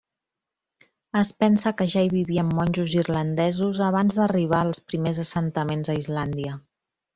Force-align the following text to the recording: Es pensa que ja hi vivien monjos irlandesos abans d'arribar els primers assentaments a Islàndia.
Es 1.19 1.31
pensa 1.43 1.73
que 1.81 1.87
ja 1.95 2.03
hi 2.05 2.09
vivien 2.13 2.49
monjos 2.61 2.97
irlandesos 3.01 3.83
abans 3.89 4.19
d'arribar 4.21 4.65
els 4.71 4.83
primers 4.89 5.23
assentaments 5.27 5.95
a 5.95 5.99
Islàndia. 6.05 6.59